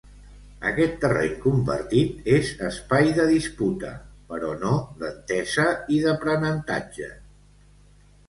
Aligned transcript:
Aquest 0.67 0.93
terreny 1.01 1.33
compartit 1.41 2.29
és 2.37 2.47
espai 2.69 3.11
de 3.19 3.27
disputa, 3.31 3.91
però 4.31 4.49
no 4.63 4.73
d'entesa 5.03 5.67
i 5.97 5.99
d'aprenentatge. 6.07 7.11